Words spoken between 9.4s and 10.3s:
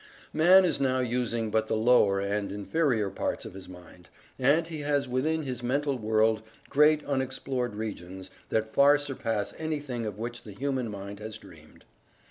anything of